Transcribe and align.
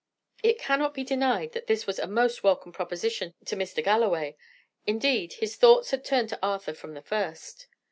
It 0.41 0.57
cannot 0.57 0.95
be 0.95 1.03
denied 1.03 1.51
that 1.51 1.67
this 1.67 1.85
was 1.85 1.99
a 1.99 2.07
most 2.07 2.41
welcome 2.43 2.71
proposition 2.71 3.35
to 3.45 3.55
Mr. 3.55 3.83
Galloway; 3.83 4.35
indeed, 4.87 5.33
his 5.33 5.55
thoughts 5.57 5.91
had 5.91 6.03
turned 6.03 6.29
to 6.29 6.39
Arthur 6.41 6.73
from 6.73 6.95
the 6.95 7.03
first. 7.03 7.67